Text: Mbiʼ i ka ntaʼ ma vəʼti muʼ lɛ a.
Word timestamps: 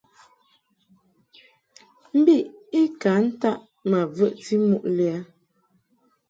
Mbiʼ 2.19 2.45
i 2.79 2.81
ka 3.01 3.11
ntaʼ 3.25 3.59
ma 3.89 3.99
vəʼti 4.15 4.55
muʼ 4.67 4.83
lɛ 4.95 5.05
a. 5.17 5.19